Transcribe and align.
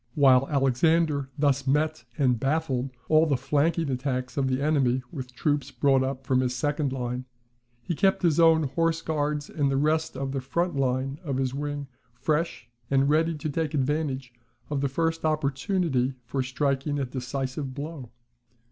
While 0.15 0.49
Alexander 0.49 1.29
thus 1.37 1.67
met 1.67 2.05
and 2.17 2.39
baffled 2.39 2.89
all 3.07 3.27
the 3.27 3.37
flanking 3.37 3.91
attacks 3.91 4.35
of 4.35 4.47
the 4.47 4.59
enemy 4.59 5.03
with 5.11 5.35
troops 5.35 5.69
brought 5.69 6.01
up 6.01 6.25
from 6.25 6.39
his 6.39 6.55
second 6.55 6.91
line, 6.91 7.25
he 7.83 7.93
kept 7.93 8.23
his 8.23 8.39
own 8.39 8.63
horse 8.63 8.99
guards 9.03 9.47
and 9.47 9.69
the 9.69 9.77
rest 9.77 10.17
of 10.17 10.31
the 10.31 10.41
front 10.41 10.75
line 10.75 11.19
of 11.23 11.37
his 11.37 11.53
wing 11.53 11.87
fresh, 12.15 12.67
and 12.89 13.09
ready 13.11 13.35
to 13.35 13.47
take 13.51 13.75
advantage 13.75 14.33
of 14.71 14.81
the 14.81 14.89
first 14.89 15.23
opportunity 15.23 16.15
for 16.25 16.41
striking 16.41 16.97
a 16.97 17.05
decisive 17.05 17.75
blow. 17.75 18.09